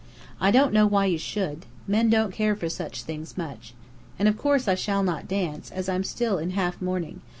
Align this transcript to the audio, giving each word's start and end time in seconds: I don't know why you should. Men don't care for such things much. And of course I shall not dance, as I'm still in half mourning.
I 0.39 0.49
don't 0.49 0.73
know 0.73 0.87
why 0.87 1.05
you 1.05 1.19
should. 1.19 1.67
Men 1.87 2.09
don't 2.09 2.33
care 2.33 2.55
for 2.55 2.69
such 2.69 3.03
things 3.03 3.37
much. 3.37 3.75
And 4.17 4.27
of 4.27 4.35
course 4.35 4.67
I 4.67 4.73
shall 4.73 5.03
not 5.03 5.27
dance, 5.27 5.69
as 5.69 5.87
I'm 5.87 6.03
still 6.03 6.39
in 6.39 6.49
half 6.57 6.81
mourning. 6.81 7.21